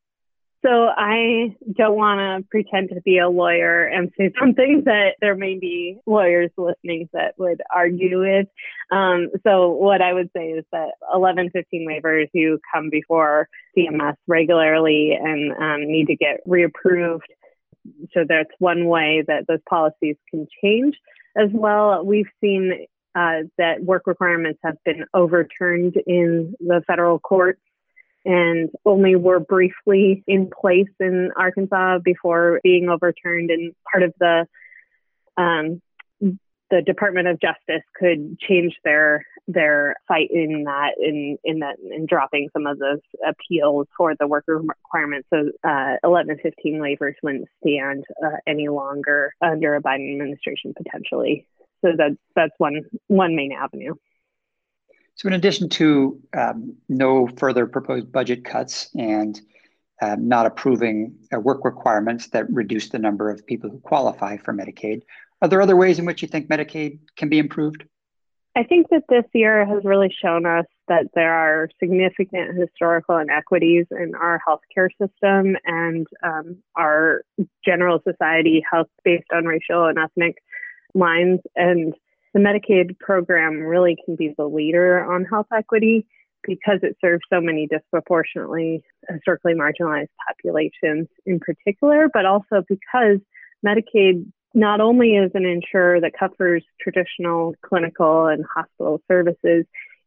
So 0.64 0.88
I 0.96 1.56
don't 1.76 1.96
want 1.96 2.20
to 2.20 2.48
pretend 2.48 2.90
to 2.90 3.00
be 3.00 3.18
a 3.18 3.28
lawyer 3.28 3.84
and 3.84 4.12
say 4.16 4.32
something 4.40 4.82
that 4.84 5.16
there 5.20 5.34
may 5.34 5.58
be 5.58 5.98
lawyers 6.06 6.50
listening 6.56 7.08
that 7.12 7.34
would 7.36 7.60
argue 7.74 8.20
with. 8.20 8.46
Um, 8.92 9.30
so 9.44 9.70
what 9.70 10.00
I 10.00 10.12
would 10.12 10.30
say 10.36 10.50
is 10.50 10.64
that 10.70 10.92
1115 11.10 11.88
waivers 11.88 12.28
who 12.32 12.60
come 12.72 12.90
before 12.90 13.48
CMS 13.76 14.14
regularly 14.28 15.12
and 15.20 15.52
um, 15.52 15.90
need 15.90 16.06
to 16.06 16.16
get 16.16 16.46
reapproved. 16.46 17.22
So 18.14 18.24
that's 18.28 18.50
one 18.58 18.86
way 18.86 19.24
that 19.26 19.46
those 19.48 19.58
policies 19.68 20.16
can 20.30 20.46
change. 20.62 20.94
As 21.36 21.48
well, 21.52 22.04
we've 22.04 22.28
seen 22.40 22.86
uh, 23.16 23.42
that 23.58 23.82
work 23.82 24.06
requirements 24.06 24.60
have 24.62 24.76
been 24.84 25.04
overturned 25.12 25.96
in 26.06 26.54
the 26.60 26.82
federal 26.86 27.18
courts 27.18 27.60
and 28.24 28.70
only 28.84 29.16
were 29.16 29.40
briefly 29.40 30.22
in 30.26 30.50
place 30.50 30.90
in 31.00 31.30
Arkansas 31.36 31.98
before 32.04 32.60
being 32.62 32.88
overturned. 32.88 33.50
And 33.50 33.74
part 33.90 34.04
of 34.04 34.14
the 34.18 34.46
um, 35.36 35.80
the 36.72 36.82
Department 36.82 37.28
of 37.28 37.38
Justice 37.38 37.84
could 37.94 38.38
change 38.40 38.74
their 38.82 39.26
their 39.46 39.96
fight 40.08 40.30
in 40.32 40.64
that 40.64 40.92
in 40.98 41.36
in 41.44 41.58
that 41.58 41.76
in 41.78 42.06
dropping 42.06 42.48
some 42.52 42.66
of 42.66 42.78
those 42.78 43.00
appeals 43.26 43.86
for 43.96 44.14
the 44.18 44.26
worker 44.26 44.58
requirements. 44.58 45.28
So 45.30 45.50
uh, 45.64 45.98
1115 46.02 46.80
waivers 46.80 47.14
wouldn't 47.22 47.48
stand 47.60 48.04
uh, 48.24 48.36
any 48.46 48.68
longer 48.68 49.34
under 49.42 49.74
a 49.74 49.82
Biden 49.82 50.12
administration 50.12 50.72
potentially. 50.74 51.46
So 51.84 51.90
that 51.96 52.16
that's 52.34 52.54
one 52.58 52.82
one 53.08 53.36
main 53.36 53.52
avenue. 53.52 53.94
So, 55.14 55.28
in 55.28 55.34
addition 55.34 55.68
to 55.70 56.20
um, 56.36 56.76
no 56.88 57.28
further 57.36 57.66
proposed 57.66 58.10
budget 58.10 58.44
cuts 58.44 58.88
and 58.94 59.40
uh, 60.00 60.16
not 60.18 60.46
approving 60.46 61.16
uh, 61.32 61.38
work 61.38 61.64
requirements 61.64 62.28
that 62.28 62.50
reduce 62.50 62.88
the 62.88 62.98
number 62.98 63.30
of 63.30 63.46
people 63.46 63.70
who 63.70 63.78
qualify 63.80 64.36
for 64.36 64.52
Medicaid, 64.52 65.02
are 65.42 65.48
there 65.48 65.62
other 65.62 65.76
ways 65.76 65.98
in 65.98 66.04
which 66.04 66.22
you 66.22 66.28
think 66.28 66.48
Medicaid 66.48 66.98
can 67.16 67.28
be 67.28 67.38
improved? 67.38 67.84
I 68.54 68.64
think 68.64 68.88
that 68.90 69.04
this 69.08 69.24
year 69.32 69.64
has 69.64 69.82
really 69.84 70.14
shown 70.22 70.44
us 70.44 70.66
that 70.88 71.06
there 71.14 71.32
are 71.32 71.70
significant 71.80 72.58
historical 72.58 73.16
inequities 73.16 73.86
in 73.90 74.14
our 74.14 74.40
healthcare 74.46 74.90
system 75.00 75.56
and 75.64 76.06
um, 76.22 76.58
our 76.76 77.22
general 77.64 78.00
society 78.06 78.62
health 78.70 78.88
based 79.04 79.28
on 79.32 79.46
racial 79.46 79.86
and 79.86 79.98
ethnic 79.98 80.36
lines. 80.94 81.40
And 81.56 81.94
the 82.34 82.40
Medicaid 82.40 82.98
program 82.98 83.60
really 83.60 83.96
can 84.04 84.16
be 84.16 84.34
the 84.36 84.46
leader 84.46 85.04
on 85.04 85.24
health 85.24 85.46
equity 85.54 86.06
because 86.42 86.80
it 86.82 86.96
serves 87.00 87.22
so 87.32 87.40
many 87.40 87.66
disproportionately 87.68 88.82
historically 89.08 89.54
marginalized 89.54 90.08
populations 90.26 91.08
in 91.26 91.38
particular, 91.38 92.08
but 92.12 92.26
also 92.26 92.62
because 92.68 93.18
Medicaid 93.64 94.26
not 94.54 94.80
only 94.80 95.14
is 95.14 95.30
an 95.34 95.44
insurer 95.44 96.00
that 96.00 96.12
covers 96.18 96.64
traditional 96.80 97.54
clinical 97.64 98.26
and 98.26 98.44
hospital 98.52 99.00
services, 99.08 99.64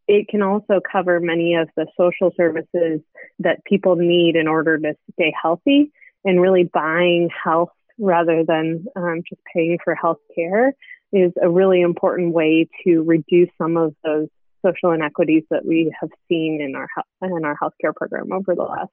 it 0.08 0.28
can 0.28 0.42
also 0.42 0.80
cover 0.92 1.20
many 1.20 1.56
of 1.56 1.70
the 1.76 1.88
social 1.98 2.32
services 2.38 3.02
that 3.40 3.64
people 3.66 3.96
need 3.96 4.36
in 4.36 4.48
order 4.48 4.78
to 4.78 4.94
stay 5.14 5.34
healthy 5.42 5.92
and 6.24 6.42
really 6.42 6.64
buying 6.64 7.30
health 7.44 7.70
rather 7.98 8.44
than 8.44 8.86
um, 8.96 9.22
just 9.28 9.42
paying 9.54 9.78
for 9.84 9.96
health 9.96 10.20
care 10.36 10.74
is 11.16 11.32
a 11.42 11.50
really 11.50 11.82
important 11.82 12.34
way 12.34 12.68
to 12.86 13.02
reduce 13.04 13.50
some 13.58 13.78
of 13.78 13.96
those 14.04 14.28
social 14.66 14.92
inequities 14.92 15.44
that 15.50 15.66
we 15.66 15.94
have 16.00 16.10
seen 16.28 16.60
in 16.62 16.76
our 16.76 16.88
health 16.94 17.06
in 17.22 17.46
our 17.46 17.56
healthcare 17.62 17.96
program 17.96 18.32
over 18.32 18.56
the 18.56 18.64
last 18.64 18.90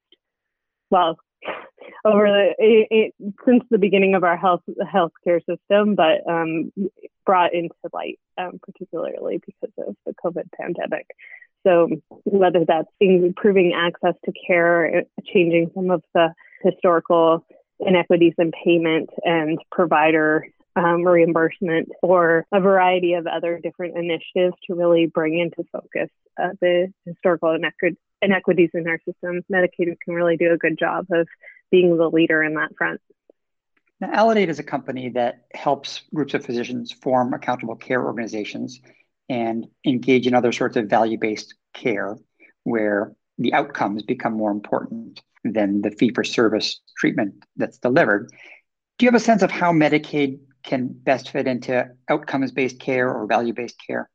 well 0.91 1.17
over 2.05 2.27
the 2.27 2.55
it, 2.59 2.89
it, 2.91 3.33
since 3.47 3.65
the 3.71 3.79
beginning 3.79 4.15
of 4.15 4.25
our 4.25 4.37
health 4.37 4.63
healthcare 4.83 5.41
system, 5.47 5.95
but 5.95 6.29
um, 6.31 6.73
brought 7.25 7.55
into 7.55 7.75
light 7.93 8.19
um, 8.39 8.61
particularly 8.63 9.41
because 9.45 9.73
of 9.89 9.97
the 10.07 10.15
COVID 10.25 10.49
pandemic. 10.61 11.07
So 11.65 11.89
whether 12.25 12.65
that's 12.67 12.89
improving 13.01 13.73
access 13.75 14.15
to 14.25 14.33
care, 14.47 15.05
changing 15.33 15.71
some 15.75 15.91
of 15.91 16.03
the 16.13 16.35
historical 16.63 17.47
inequities 17.79 18.35
in 18.39 18.53
payment 18.65 19.11
and 19.25 19.59
provider 19.71 20.47
um, 20.77 21.07
reimbursement 21.07 21.89
or 22.03 22.47
a 22.53 22.61
variety 22.61 23.15
of 23.15 23.27
other 23.27 23.61
different 23.63 23.97
initiatives 23.97 24.57
to 24.67 24.75
really 24.75 25.07
bring 25.07 25.39
into 25.39 25.65
focus 25.71 26.09
uh, 26.43 26.49
the 26.61 26.93
historical 27.05 27.57
inequities 28.23 28.71
in 28.75 28.89
our 28.89 28.99
systems. 29.05 29.45
Medicaid 29.53 29.95
can 30.01 30.15
really 30.15 30.37
do 30.37 30.53
a 30.53 30.57
good 30.57 30.79
job 30.79 31.07
of 31.11 31.29
being 31.71 31.97
the 31.97 32.09
leader 32.09 32.43
in 32.43 32.55
that 32.55 32.75
front. 32.77 33.01
Now, 34.01 34.25
Aledade 34.25 34.49
is 34.49 34.59
a 34.59 34.65
company 34.65 35.11
that 35.11 35.45
helps 35.55 36.03
groups 36.13 36.35
of 36.35 36.45
physicians 36.45 36.91
form 36.91 37.35
accountable 37.35 37.77
care 37.77 38.03
organizations 38.05 38.81
and 39.29 39.67
engage 39.87 40.27
in 40.27 40.35
other 40.35 40.53
sorts 40.53 40.77
of 40.77 40.87
value 40.87 41.19
based 41.19 41.55
care 41.73 42.17
where 42.65 43.15
the 43.39 43.55
outcomes 43.55 44.03
become 44.03 44.35
more 44.35 44.51
important 44.51 45.23
than 45.45 45.83
the 45.83 45.91
fee 45.91 46.13
for 46.15 46.25
service 46.25 46.81
treatment 46.97 47.45
that's 47.57 47.79
delivered. 47.79 48.31
Do 48.99 49.07
you 49.07 49.09
have 49.09 49.21
a 49.21 49.25
sense 49.25 49.43
of 49.43 49.51
how 49.51 49.73
Medicaid 49.73 50.39
can 50.63 50.89
best 50.89 51.31
fit 51.31 51.47
into 51.47 51.91
outcomes 52.09 52.53
based 52.53 52.79
care 52.79 53.13
or 53.13 53.27
value 53.27 53.53
based 53.53 53.77
care? 53.87 54.09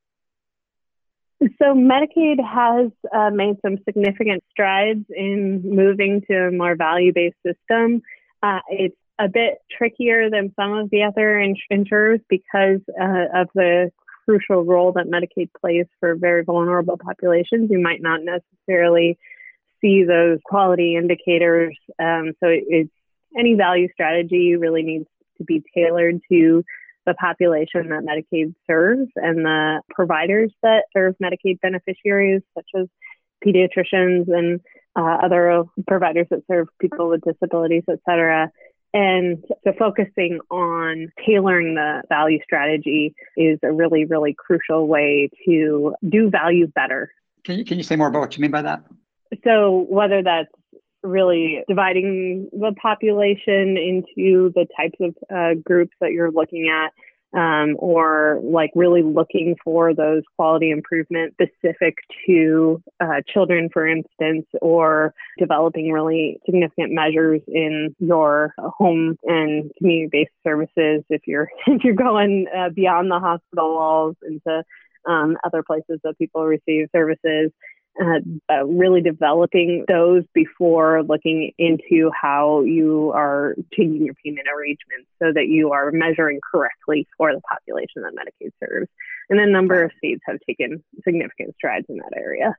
So, 1.39 1.75
Medicaid 1.75 2.43
has 2.43 2.91
uh, 3.13 3.29
made 3.29 3.57
some 3.61 3.77
significant 3.85 4.43
strides 4.49 5.05
in 5.15 5.61
moving 5.63 6.23
to 6.31 6.47
a 6.47 6.51
more 6.51 6.75
value 6.75 7.13
based 7.13 7.37
system. 7.45 8.01
Uh, 8.41 8.59
it's 8.69 8.97
a 9.19 9.29
bit 9.29 9.59
trickier 9.77 10.31
than 10.31 10.53
some 10.55 10.73
of 10.73 10.89
the 10.89 11.03
other 11.03 11.39
ins- 11.39 11.59
insurers 11.69 12.21
because 12.27 12.79
uh, 12.99 13.41
of 13.41 13.49
the 13.53 13.91
crucial 14.25 14.63
role 14.63 14.93
that 14.93 15.05
Medicaid 15.05 15.49
plays 15.61 15.85
for 15.99 16.15
very 16.15 16.43
vulnerable 16.43 16.97
populations. 16.97 17.69
You 17.69 17.79
might 17.79 18.01
not 18.01 18.21
necessarily 18.23 19.19
see 19.79 20.03
those 20.05 20.39
quality 20.43 20.95
indicators. 20.95 21.77
Um, 21.99 22.33
so, 22.39 22.47
it, 22.47 22.63
it's 22.67 22.91
any 23.37 23.53
value 23.53 23.89
strategy 23.93 24.55
really 24.55 24.81
needs 24.81 25.05
to 25.37 25.43
be 25.43 25.63
tailored 25.73 26.19
to 26.31 26.63
the 27.05 27.13
population 27.13 27.89
that 27.89 28.03
Medicaid 28.03 28.53
serves 28.69 29.09
and 29.15 29.45
the 29.45 29.81
providers 29.89 30.51
that 30.61 30.83
serve 30.91 31.15
Medicaid 31.23 31.59
beneficiaries, 31.61 32.41
such 32.53 32.67
as 32.75 32.87
pediatricians 33.45 34.27
and 34.27 34.59
uh, 34.95 35.17
other 35.23 35.63
providers 35.87 36.27
that 36.31 36.41
serve 36.51 36.67
people 36.81 37.07
with 37.09 37.21
disabilities, 37.21 37.83
et 37.89 37.99
cetera. 38.09 38.51
And 38.93 39.43
so 39.63 39.73
focusing 39.77 40.39
on 40.49 41.11
tailoring 41.25 41.75
the 41.75 42.01
value 42.09 42.39
strategy 42.43 43.13
is 43.35 43.59
a 43.63 43.71
really, 43.71 44.05
really 44.05 44.33
crucial 44.33 44.87
way 44.87 45.29
to 45.45 45.93
do 46.09 46.29
value 46.29 46.67
better. 46.67 47.11
Can 47.43 47.59
you, 47.59 47.65
can 47.65 47.77
you 47.77 47.83
say 47.83 47.95
more 47.95 48.07
about 48.07 48.19
what 48.19 48.37
you 48.37 48.41
mean 48.41 48.51
by 48.51 48.63
that? 48.63 48.83
So 49.43 49.85
whether 49.89 50.23
that's 50.23 50.49
really 51.07 51.63
dividing 51.67 52.49
the 52.51 52.73
population 52.81 53.77
into 53.77 54.51
the 54.55 54.67
types 54.75 54.97
of 54.99 55.15
uh, 55.33 55.53
groups 55.65 55.95
that 56.01 56.11
you're 56.11 56.31
looking 56.31 56.69
at, 56.69 56.93
um, 57.37 57.75
or 57.77 58.39
like 58.41 58.71
really 58.75 59.03
looking 59.03 59.55
for 59.63 59.93
those 59.93 60.23
quality 60.35 60.71
improvement 60.71 61.33
specific 61.33 61.95
to 62.25 62.81
uh, 62.99 63.21
children, 63.31 63.69
for 63.71 63.87
instance, 63.87 64.45
or 64.61 65.13
developing 65.37 65.91
really 65.91 66.39
significant 66.45 66.93
measures 66.93 67.41
in 67.47 67.95
your 67.99 68.53
home 68.57 69.17
and 69.23 69.71
community-based 69.77 70.31
services. 70.43 71.03
If 71.09 71.21
you're 71.27 71.49
if 71.67 71.83
you're 71.83 71.95
going 71.95 72.47
uh, 72.55 72.69
beyond 72.69 73.11
the 73.11 73.19
hospital 73.19 73.75
walls 73.75 74.15
into 74.25 74.63
um, 75.07 75.37
other 75.43 75.63
places 75.63 75.99
that 76.03 76.17
people 76.17 76.45
receive 76.45 76.87
services, 76.93 77.51
uh, 77.99 78.65
really 78.65 79.01
developing 79.01 79.85
those 79.87 80.23
before 80.33 81.03
looking 81.03 81.51
into 81.57 82.11
how 82.19 82.61
you 82.61 83.11
are 83.15 83.55
changing 83.73 84.05
your 84.05 84.13
payment 84.23 84.47
arrangements 84.55 85.09
so 85.19 85.31
that 85.33 85.47
you 85.47 85.71
are 85.71 85.91
measuring 85.91 86.39
correctly 86.51 87.07
for 87.17 87.33
the 87.33 87.41
population 87.41 88.03
that 88.03 88.13
Medicaid 88.13 88.51
serves. 88.63 88.89
And 89.29 89.39
a 89.39 89.47
number 89.47 89.83
of 89.83 89.91
states 89.97 90.21
have 90.25 90.37
taken 90.47 90.83
significant 91.03 91.55
strides 91.55 91.85
in 91.89 91.97
that 91.97 92.13
area. 92.15 92.55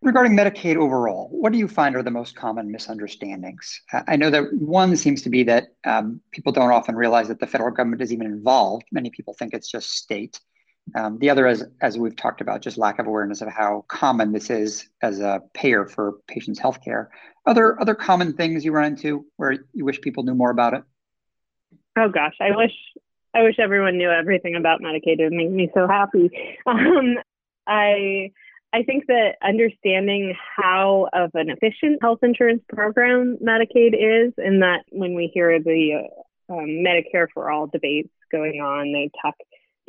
Regarding 0.00 0.36
Medicaid 0.36 0.76
overall, 0.76 1.28
what 1.32 1.52
do 1.52 1.58
you 1.58 1.66
find 1.66 1.96
are 1.96 2.04
the 2.04 2.10
most 2.10 2.36
common 2.36 2.70
misunderstandings? 2.70 3.80
I 4.06 4.14
know 4.14 4.30
that 4.30 4.44
one 4.54 4.96
seems 4.96 5.22
to 5.22 5.28
be 5.28 5.42
that 5.44 5.68
um, 5.84 6.20
people 6.30 6.52
don't 6.52 6.70
often 6.70 6.94
realize 6.94 7.26
that 7.28 7.40
the 7.40 7.48
federal 7.48 7.72
government 7.72 8.00
is 8.00 8.12
even 8.12 8.26
involved. 8.26 8.84
Many 8.92 9.10
people 9.10 9.34
think 9.34 9.54
it's 9.54 9.68
just 9.68 9.90
state. 9.90 10.38
Um, 10.94 11.18
the 11.18 11.30
other, 11.30 11.46
as, 11.46 11.64
as 11.80 11.98
we've 11.98 12.16
talked 12.16 12.40
about, 12.40 12.62
just 12.62 12.78
lack 12.78 12.98
of 12.98 13.06
awareness 13.06 13.40
of 13.40 13.48
how 13.48 13.84
common 13.88 14.32
this 14.32 14.50
is 14.50 14.88
as 15.02 15.20
a 15.20 15.42
payer 15.54 15.86
for 15.86 16.14
patients' 16.26 16.60
healthcare. 16.60 17.08
Other 17.46 17.80
other 17.80 17.94
common 17.94 18.34
things 18.34 18.64
you 18.64 18.72
run 18.72 18.92
into 18.92 19.24
where 19.36 19.56
you 19.72 19.84
wish 19.84 20.00
people 20.00 20.22
knew 20.22 20.34
more 20.34 20.50
about 20.50 20.74
it? 20.74 20.82
Oh 21.96 22.08
gosh, 22.08 22.34
I 22.40 22.54
wish 22.54 22.72
I 23.34 23.42
wish 23.42 23.58
everyone 23.58 23.98
knew 23.98 24.10
everything 24.10 24.54
about 24.54 24.80
Medicaid. 24.80 25.18
It 25.18 25.24
would 25.24 25.32
make 25.32 25.50
me 25.50 25.70
so 25.74 25.86
happy. 25.86 26.30
Um, 26.66 27.16
I 27.66 28.32
I 28.72 28.82
think 28.82 29.06
that 29.06 29.36
understanding 29.42 30.34
how 30.56 31.08
of 31.12 31.30
an 31.34 31.48
efficient 31.50 32.02
health 32.02 32.18
insurance 32.22 32.62
program 32.68 33.38
Medicaid 33.42 33.94
is, 33.94 34.34
and 34.36 34.62
that 34.62 34.84
when 34.90 35.14
we 35.14 35.30
hear 35.32 35.58
the 35.58 36.06
uh, 36.50 36.52
um, 36.52 36.84
Medicare 36.84 37.28
for 37.32 37.50
all 37.50 37.66
debates 37.66 38.10
going 38.30 38.60
on, 38.60 38.92
they 38.92 39.10
talk 39.22 39.34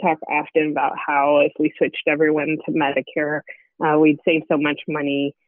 talk 0.02 0.20
often 0.28 0.72
about 0.72 0.94
how 1.06 1.40
if 1.40 1.54
we 1.60 1.74
switched 1.78 2.08
everyone 2.08 2.58
to 2.66 2.72
Medicare, 2.72 3.42
uh, 3.84 3.98
we'd 3.98 4.20
save 4.26 4.44
so 4.48 4.58
much 4.58 4.82
money. 4.88 5.36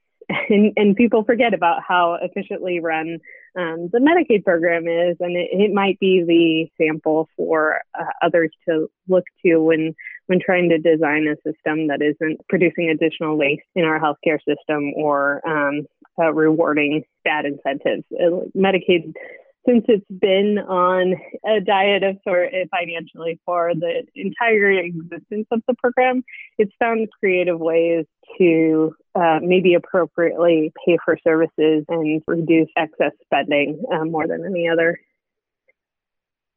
And, 0.49 0.71
and 0.77 0.95
people 0.95 1.25
forget 1.25 1.53
about 1.53 1.79
how 1.85 2.17
efficiently 2.21 2.79
run 2.79 3.19
um, 3.57 3.89
the 3.91 3.99
Medicaid 3.99 4.45
program 4.45 4.87
is, 4.87 5.17
and 5.19 5.35
it, 5.35 5.49
it 5.51 5.73
might 5.73 5.99
be 5.99 6.23
the 6.25 6.83
sample 6.83 7.27
for 7.35 7.81
uh, 7.99 8.05
others 8.21 8.49
to 8.69 8.87
look 9.09 9.25
to 9.45 9.57
when 9.57 9.93
when 10.27 10.39
trying 10.39 10.69
to 10.69 10.77
design 10.77 11.27
a 11.27 11.35
system 11.37 11.87
that 11.87 12.01
isn't 12.01 12.39
producing 12.47 12.89
additional 12.89 13.37
waste 13.37 13.63
in 13.75 13.83
our 13.83 13.99
healthcare 13.99 14.37
system 14.47 14.93
or 14.95 15.41
um, 15.45 15.85
uh, 16.17 16.31
rewarding 16.31 17.03
bad 17.25 17.45
incentives. 17.45 18.05
Uh, 18.13 18.45
Medicaid 18.55 19.13
since 19.65 19.85
it's 19.87 20.05
been 20.09 20.57
on 20.57 21.15
a 21.45 21.61
diet 21.61 22.03
of 22.03 22.17
sort 22.23 22.53
of 22.53 22.69
financially 22.69 23.39
for 23.45 23.73
the 23.75 24.03
entire 24.15 24.71
existence 24.71 25.47
of 25.51 25.61
the 25.67 25.75
program, 25.75 26.23
it's 26.57 26.73
found 26.79 27.07
creative 27.19 27.59
ways 27.59 28.05
to 28.37 28.95
uh, 29.15 29.39
maybe 29.41 29.75
appropriately 29.75 30.71
pay 30.85 30.97
for 31.03 31.17
services 31.23 31.85
and 31.89 32.21
reduce 32.27 32.69
excess 32.75 33.11
spending 33.25 33.83
uh, 33.93 34.05
more 34.05 34.27
than 34.27 34.45
any 34.45 34.67
other. 34.67 34.99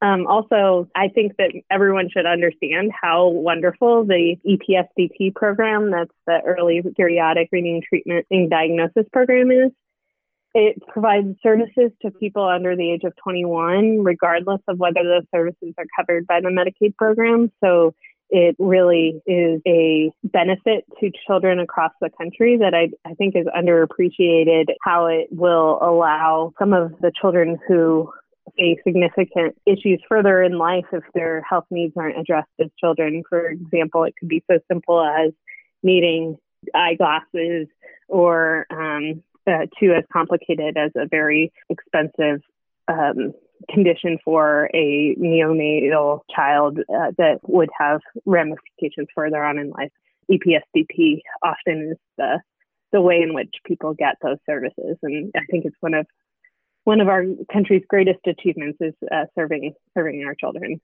Um, 0.01 0.27
also, 0.27 0.89
I 0.95 1.07
think 1.07 1.37
that 1.37 1.51
everyone 1.71 2.09
should 2.11 2.25
understand 2.25 2.91
how 2.99 3.27
wonderful 3.27 4.05
the 4.05 4.35
EPSDT 4.45 5.33
program, 5.35 5.91
that's 5.91 6.11
the 6.27 6.41
early 6.45 6.83
periodic 6.95 7.49
reading 7.51 7.81
treatment 7.87 8.25
and 8.29 8.49
diagnosis 8.49 9.05
program 9.11 9.51
is. 9.51 9.71
It 10.57 10.81
provides 10.87 11.35
services 11.43 11.91
to 12.01 12.11
people 12.11 12.47
under 12.47 12.77
the 12.77 12.89
age 12.89 13.03
of 13.03 13.11
21, 13.21 14.05
regardless 14.05 14.61
of 14.69 14.79
whether 14.79 15.03
those 15.03 15.27
services 15.29 15.73
are 15.77 15.83
covered 15.99 16.25
by 16.25 16.39
the 16.39 16.47
Medicaid 16.47 16.95
program. 16.95 17.51
So 17.61 17.93
it 18.29 18.55
really 18.57 19.21
is 19.27 19.61
a 19.67 20.11
benefit 20.23 20.85
to 21.01 21.11
children 21.27 21.59
across 21.59 21.91
the 21.99 22.09
country 22.09 22.57
that 22.59 22.73
I, 22.73 22.89
I 23.05 23.15
think 23.15 23.35
is 23.35 23.47
underappreciated 23.47 24.67
how 24.81 25.07
it 25.07 25.27
will 25.29 25.77
allow 25.81 26.53
some 26.57 26.71
of 26.71 26.93
the 27.01 27.11
children 27.19 27.59
who 27.67 28.09
face 28.57 28.79
significant 28.87 29.57
issues 29.65 30.01
further 30.07 30.41
in 30.41 30.57
life 30.57 30.85
if 30.93 31.03
their 31.13 31.41
health 31.41 31.65
needs 31.69 31.93
aren't 31.97 32.17
addressed 32.17 32.47
as 32.61 32.69
children. 32.79 33.23
For 33.27 33.49
example, 33.49 34.05
it 34.05 34.13
could 34.17 34.29
be 34.29 34.41
so 34.49 34.59
simple 34.71 35.03
as 35.03 35.33
needing 35.83 36.37
eyeglasses 36.73 37.67
or 38.07 38.65
um, 38.71 39.21
uh, 39.47 39.65
to 39.79 39.93
as 39.93 40.03
complicated 40.11 40.77
as 40.77 40.91
a 40.95 41.07
very 41.07 41.51
expensive 41.69 42.41
um, 42.87 43.33
condition 43.69 44.17
for 44.23 44.69
a 44.73 45.15
neonatal 45.15 46.21
child 46.33 46.79
uh, 46.79 47.11
that 47.17 47.39
would 47.43 47.69
have 47.77 48.01
ramifications 48.25 49.07
further 49.13 49.43
on 49.43 49.57
in 49.57 49.69
life. 49.69 49.91
EPSDT 50.31 51.21
often 51.43 51.91
is 51.91 51.97
the 52.17 52.39
the 52.91 53.01
way 53.01 53.21
in 53.21 53.33
which 53.33 53.53
people 53.65 53.93
get 53.93 54.15
those 54.23 54.37
services, 54.45 54.97
and 55.03 55.31
I 55.35 55.41
think 55.51 55.65
it's 55.65 55.75
one 55.81 55.93
of 55.93 56.07
one 56.85 57.01
of 57.01 57.09
our 57.09 57.25
country's 57.51 57.83
greatest 57.87 58.19
achievements 58.25 58.77
is 58.79 58.93
uh, 59.11 59.25
serving 59.35 59.73
serving 59.95 60.23
our 60.25 60.35
children. 60.35 60.79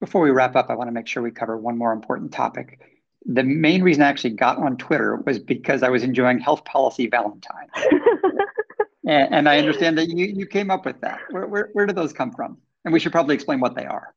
Before 0.00 0.22
we 0.22 0.30
wrap 0.30 0.56
up, 0.56 0.70
I 0.70 0.74
want 0.74 0.88
to 0.88 0.92
make 0.92 1.06
sure 1.06 1.22
we 1.22 1.30
cover 1.30 1.56
one 1.56 1.78
more 1.78 1.92
important 1.92 2.32
topic 2.32 2.80
the 3.26 3.42
main 3.42 3.82
reason 3.82 4.02
I 4.02 4.08
actually 4.08 4.30
got 4.30 4.58
on 4.58 4.76
Twitter 4.76 5.16
was 5.24 5.38
because 5.38 5.82
I 5.82 5.88
was 5.88 6.02
enjoying 6.02 6.38
Health 6.38 6.64
Policy 6.64 7.06
Valentine. 7.08 7.68
and, 9.06 9.34
and, 9.34 9.48
I 9.48 9.58
understand 9.58 9.96
that 9.98 10.08
you, 10.08 10.26
you 10.26 10.46
came 10.46 10.70
up 10.70 10.84
with 10.84 11.00
that. 11.00 11.20
Where, 11.30 11.46
where, 11.46 11.70
where 11.72 11.86
did 11.86 11.96
those 11.96 12.12
come 12.12 12.32
from? 12.32 12.58
And 12.84 12.92
we 12.92 13.00
should 13.00 13.12
probably 13.12 13.34
explain 13.34 13.60
what 13.60 13.74
they 13.74 13.86
are. 13.86 14.14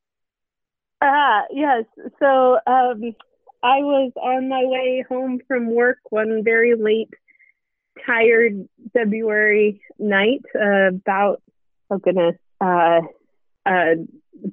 Ah, 1.00 1.40
uh, 1.40 1.42
yes. 1.50 1.84
So 2.18 2.58
um, 2.66 3.14
I 3.62 3.78
was 3.78 4.12
on 4.16 4.48
my 4.48 4.64
way 4.64 5.04
home 5.08 5.40
from 5.48 5.70
work 5.74 5.98
one 6.10 6.42
very 6.44 6.74
late, 6.74 7.10
tired 8.04 8.68
February 8.92 9.80
night, 9.98 10.42
uh, 10.54 10.88
about, 10.88 11.40
oh 11.90 11.98
goodness, 11.98 12.36
uh, 12.60 13.00
uh 13.64 13.94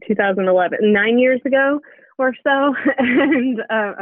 2011, 0.07 0.93
nine 0.93 1.19
years 1.19 1.41
ago 1.45 1.81
or 2.17 2.33
so. 2.43 2.75
and 2.97 3.59
uh, 3.61 3.93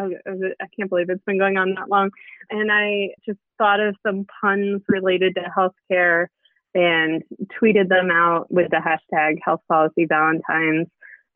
I 0.62 0.68
can't 0.76 0.90
believe 0.90 1.10
it's 1.10 1.24
been 1.26 1.40
going 1.40 1.58
on 1.58 1.74
that 1.76 1.90
long. 1.90 2.12
And 2.50 2.72
I 2.72 3.10
just 3.26 3.40
thought 3.58 3.80
of 3.80 3.96
some 4.06 4.26
puns 4.42 4.82
related 4.88 5.36
to 5.36 5.52
healthcare 5.58 6.28
and 6.76 7.24
tweeted 7.62 7.90
them 7.90 8.10
out 8.12 8.52
with 8.52 8.72
the 8.72 8.78
hashtag 8.78 9.38
health 9.44 9.62
policy 9.68 10.06
valentines 10.06 10.88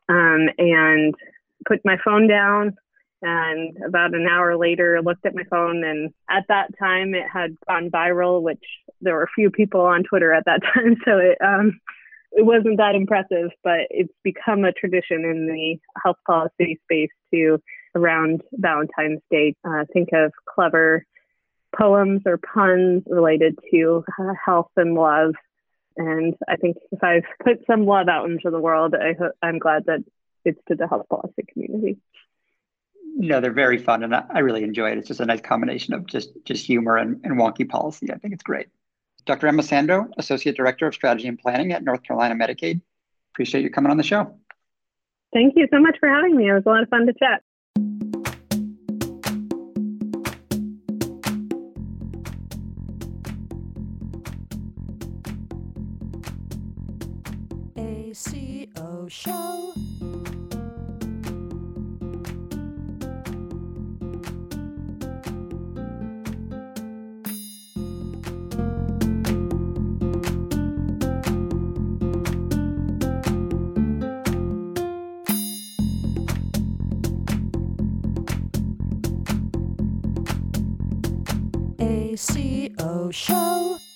um, 0.08 0.48
and 0.58 1.14
put 1.66 1.80
my 1.84 1.96
phone 2.04 2.26
down 2.26 2.76
and 3.22 3.76
about 3.84 4.14
an 4.14 4.26
hour 4.30 4.56
later 4.56 5.00
looked 5.02 5.26
at 5.26 5.34
my 5.34 5.42
phone 5.50 5.82
and 5.82 6.12
at 6.30 6.44
that 6.48 6.68
time 6.78 7.14
it 7.14 7.24
had 7.32 7.56
gone 7.66 7.90
viral 7.90 8.40
which 8.42 8.62
there 9.00 9.14
were 9.14 9.24
a 9.24 9.34
few 9.34 9.50
people 9.50 9.80
on 9.80 10.04
twitter 10.04 10.32
at 10.32 10.44
that 10.44 10.60
time 10.74 10.96
so 11.04 11.18
it 11.18 11.36
um, 11.44 11.80
it 12.32 12.44
wasn't 12.44 12.76
that 12.78 12.94
impressive, 12.94 13.50
but 13.64 13.80
it's 13.90 14.12
become 14.22 14.64
a 14.64 14.72
tradition 14.72 15.24
in 15.24 15.46
the 15.46 15.78
health 16.02 16.18
policy 16.26 16.78
space 16.84 17.10
to 17.32 17.58
around 17.94 18.42
Valentine's 18.52 19.20
Day 19.30 19.54
uh, 19.64 19.84
think 19.92 20.10
of 20.12 20.32
clever 20.46 21.04
poems 21.76 22.22
or 22.26 22.38
puns 22.38 23.02
related 23.06 23.58
to 23.70 24.04
uh, 24.18 24.32
health 24.44 24.70
and 24.76 24.94
love. 24.94 25.34
And 25.96 26.34
I 26.48 26.56
think 26.56 26.76
if 26.92 27.02
I've 27.02 27.24
put 27.44 27.66
some 27.66 27.86
love 27.86 28.08
out 28.08 28.30
into 28.30 28.50
the 28.50 28.60
world, 28.60 28.94
I 28.94 29.14
ho- 29.18 29.32
I'm 29.42 29.58
glad 29.58 29.86
that 29.86 30.00
it's 30.44 30.60
to 30.68 30.74
the 30.74 30.86
health 30.86 31.08
policy 31.08 31.44
community. 31.52 31.98
No, 33.20 33.40
they're 33.40 33.52
very 33.52 33.78
fun, 33.78 34.04
and 34.04 34.14
I, 34.14 34.24
I 34.32 34.38
really 34.40 34.62
enjoy 34.62 34.92
it. 34.92 34.98
It's 34.98 35.08
just 35.08 35.18
a 35.18 35.26
nice 35.26 35.40
combination 35.40 35.92
of 35.94 36.06
just 36.06 36.30
just 36.44 36.64
humor 36.64 36.96
and, 36.96 37.20
and 37.24 37.36
wonky 37.36 37.68
policy. 37.68 38.12
I 38.12 38.18
think 38.18 38.32
it's 38.32 38.44
great. 38.44 38.68
Dr. 39.28 39.46
Emma 39.46 39.62
Sandoe, 39.62 40.08
Associate 40.16 40.56
Director 40.56 40.86
of 40.86 40.94
Strategy 40.94 41.28
and 41.28 41.38
Planning 41.38 41.72
at 41.72 41.84
North 41.84 42.02
Carolina 42.02 42.34
Medicaid. 42.34 42.80
Appreciate 43.34 43.62
you 43.62 43.68
coming 43.68 43.90
on 43.90 43.98
the 43.98 44.02
show. 44.02 44.34
Thank 45.34 45.52
you 45.54 45.68
so 45.70 45.78
much 45.80 45.98
for 46.00 46.08
having 46.08 46.34
me. 46.34 46.48
It 46.48 46.54
was 46.54 46.62
a 46.64 46.68
lot 46.70 46.82
of 46.82 46.88
fun 46.88 47.06
to 47.06 47.12
chat. 47.12 47.42
ACO 57.76 59.08
Show. 59.08 59.47
show. 83.10 83.87